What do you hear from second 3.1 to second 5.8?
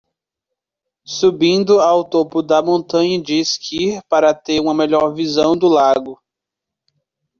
de esqui para ter uma melhor visão do